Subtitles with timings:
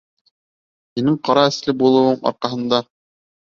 [0.99, 2.81] Һинең ҡара эсле булыуың арҡаһында...